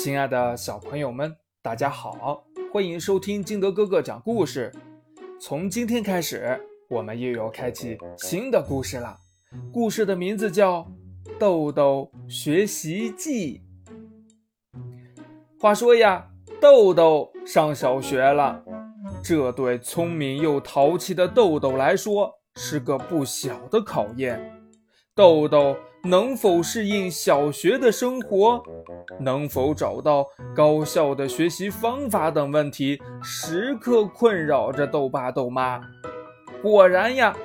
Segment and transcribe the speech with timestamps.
[0.00, 4.72] 亲爱的小朋友们，大家好，欢迎收听金德哥哥讲故事。
[5.40, 6.56] 从今天开始，
[6.88, 9.16] 我们又要开启新的故事了。
[9.72, 10.82] 故事的名字叫
[11.36, 13.60] 《豆豆学习记》。
[15.60, 16.28] 话说呀，
[16.60, 18.62] 豆豆上小学了，
[19.20, 24.62] 这对聪明又淘气的豆豆来说是个不小的考验。
[25.16, 25.76] 豆豆
[26.08, 28.62] 能否适应小学的生活，
[29.20, 30.26] 能否找到
[30.56, 35.78] 高效的学习方法等问题，时刻困扰着豆爸豆妈。
[36.62, 37.36] 果然呀，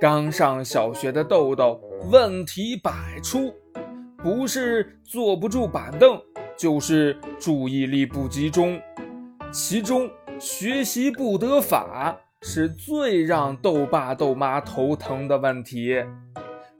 [0.00, 1.80] 刚上小学的豆豆
[2.12, 3.52] 问题百出，
[4.22, 6.16] 不是坐不住板凳，
[6.56, 8.80] 就是注意力不集中，
[9.52, 10.08] 其中
[10.38, 15.96] 学习不得法是最让豆爸豆妈头疼的问题。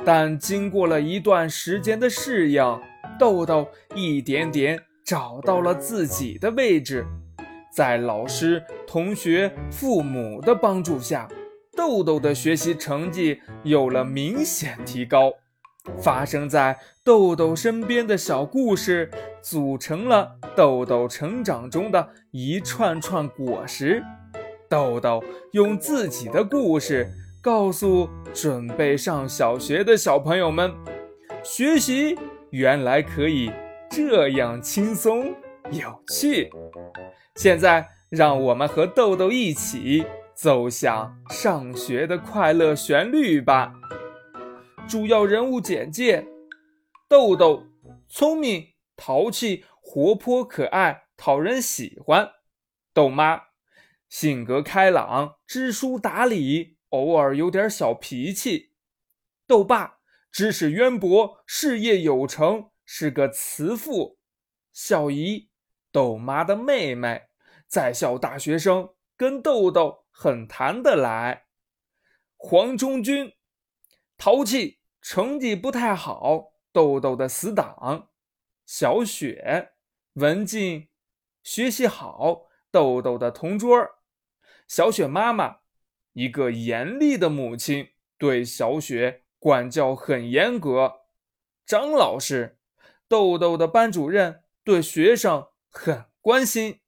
[0.04, 2.80] 但经过了一段时间的适应，
[3.18, 7.06] 豆豆一点点找到了自己的位置。
[7.72, 11.26] 在老师、同学、父母的帮助下，
[11.74, 15.32] 豆豆的学习成绩有了明显提高。
[15.98, 19.10] 发生在豆豆身边的小故事，
[19.42, 24.02] 组成了豆豆成长中的一串串果实。
[24.68, 27.10] 豆豆用自己的故事。
[27.44, 30.74] 告诉准备上小学的小朋友们，
[31.44, 33.52] 学习原来可以
[33.90, 35.26] 这样轻松
[35.70, 36.50] 有趣。
[37.36, 43.74] 现在，让我们和豆豆一起奏响上学的快乐旋律吧。
[44.88, 46.24] 主要人物简介：
[47.06, 47.64] 豆豆
[48.08, 52.24] 聪明、淘气、活泼可爱，讨人喜欢；
[52.94, 53.38] 豆妈
[54.08, 56.73] 性格开朗、知书达理。
[56.94, 58.70] 偶尔有点小脾气，
[59.48, 59.98] 豆爸
[60.30, 64.20] 知识渊博，事业有成，是个慈父。
[64.72, 65.50] 小姨
[65.90, 67.30] 豆妈的妹妹，
[67.66, 71.46] 在校大学生，跟豆豆很谈得来。
[72.36, 73.32] 黄忠军
[74.16, 78.10] 淘气，成绩不太好，豆豆的死党。
[78.64, 79.72] 小雪
[80.12, 80.88] 文静，
[81.42, 83.76] 学习好，豆豆的同桌。
[84.68, 85.63] 小雪妈妈。
[86.14, 91.00] 一个严厉的母亲对小雪管教很严格，
[91.66, 92.56] 张老师，
[93.06, 96.80] 豆豆的班主任对学生很关心。